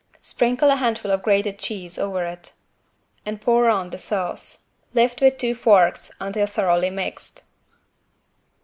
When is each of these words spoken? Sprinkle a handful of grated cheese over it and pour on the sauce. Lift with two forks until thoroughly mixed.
Sprinkle 0.19 0.71
a 0.71 0.77
handful 0.77 1.11
of 1.11 1.21
grated 1.21 1.59
cheese 1.59 1.99
over 1.99 2.25
it 2.25 2.53
and 3.23 3.39
pour 3.39 3.69
on 3.69 3.91
the 3.91 3.99
sauce. 3.99 4.61
Lift 4.95 5.21
with 5.21 5.37
two 5.37 5.53
forks 5.53 6.11
until 6.19 6.47
thoroughly 6.47 6.89
mixed. 6.89 7.43